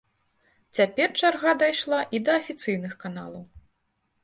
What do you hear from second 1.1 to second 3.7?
чарга дайшла і да афіцыйных каналаў.